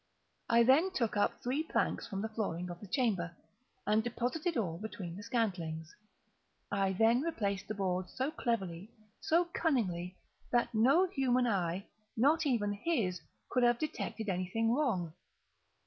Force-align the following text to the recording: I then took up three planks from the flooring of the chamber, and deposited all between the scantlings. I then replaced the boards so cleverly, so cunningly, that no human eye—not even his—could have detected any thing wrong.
I 0.49 0.63
then 0.63 0.89
took 0.89 1.15
up 1.15 1.43
three 1.43 1.61
planks 1.61 2.07
from 2.07 2.23
the 2.23 2.29
flooring 2.29 2.71
of 2.71 2.79
the 2.79 2.87
chamber, 2.87 3.37
and 3.85 4.03
deposited 4.03 4.57
all 4.57 4.79
between 4.79 5.15
the 5.15 5.21
scantlings. 5.21 5.95
I 6.71 6.93
then 6.93 7.21
replaced 7.21 7.67
the 7.67 7.75
boards 7.75 8.11
so 8.15 8.31
cleverly, 8.31 8.89
so 9.19 9.45
cunningly, 9.53 10.15
that 10.51 10.73
no 10.73 11.07
human 11.07 11.45
eye—not 11.45 12.47
even 12.47 12.73
his—could 12.73 13.61
have 13.61 13.77
detected 13.77 14.27
any 14.27 14.47
thing 14.47 14.73
wrong. 14.73 15.13